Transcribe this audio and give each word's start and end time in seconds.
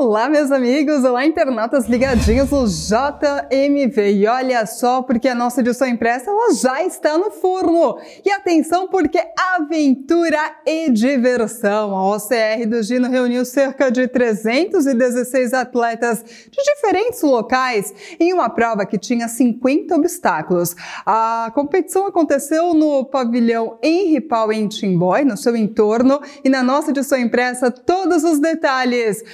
Olá, 0.00 0.28
meus 0.28 0.52
amigos! 0.52 1.02
Olá, 1.02 1.26
internautas 1.26 1.88
ligadinhos 1.88 2.52
no 2.52 2.64
JMV. 2.68 4.12
E 4.12 4.28
olha 4.28 4.64
só, 4.64 5.02
porque 5.02 5.26
a 5.26 5.34
nossa 5.34 5.60
edição 5.60 5.88
impressa 5.88 6.30
ela 6.30 6.54
já 6.54 6.84
está 6.84 7.18
no 7.18 7.32
forno. 7.32 7.98
E 8.24 8.30
atenção, 8.30 8.86
porque 8.86 9.20
aventura 9.56 10.38
e 10.64 10.88
diversão. 10.88 11.96
A 11.96 12.14
OCR 12.14 12.64
do 12.68 12.80
Gino 12.80 13.08
reuniu 13.08 13.44
cerca 13.44 13.90
de 13.90 14.06
316 14.06 15.52
atletas 15.52 16.22
de 16.22 16.62
diferentes 16.62 17.20
locais 17.22 17.92
em 18.20 18.32
uma 18.32 18.48
prova 18.48 18.86
que 18.86 18.98
tinha 18.98 19.26
50 19.26 19.96
obstáculos. 19.96 20.76
A 21.04 21.50
competição 21.52 22.06
aconteceu 22.06 22.72
no 22.72 23.04
pavilhão 23.04 23.80
Henri 23.82 24.20
Pau 24.20 24.52
em 24.52 24.68
Timbói, 24.68 25.24
no 25.24 25.36
seu 25.36 25.56
entorno, 25.56 26.20
e 26.44 26.48
na 26.48 26.62
nossa 26.62 26.92
edição 26.92 27.18
impressa 27.18 27.68
todos 27.68 28.22
os 28.22 28.38
detalhes 28.38 29.24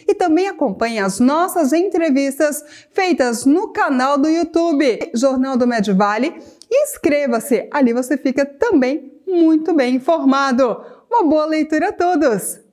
e 0.08 0.16
também 0.16 0.47
acompanhe 0.47 0.97
as 0.97 1.19
nossas 1.19 1.71
entrevistas 1.71 2.63
feitas 2.91 3.45
no 3.45 3.71
canal 3.71 4.17
do 4.17 4.27
YouTube 4.27 5.11
Jornal 5.13 5.58
do 5.58 5.67
Medivale. 5.67 6.41
Inscreva-se, 6.71 7.69
ali 7.71 7.93
você 7.93 8.17
fica 8.17 8.43
também 8.43 9.13
muito 9.27 9.75
bem 9.75 9.97
informado. 9.97 10.75
Uma 11.08 11.23
boa 11.23 11.45
leitura 11.45 11.89
a 11.89 11.93
todos! 11.93 12.64